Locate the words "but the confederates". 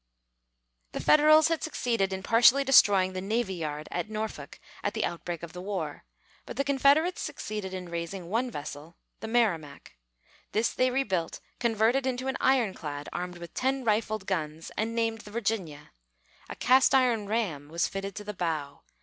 6.47-7.21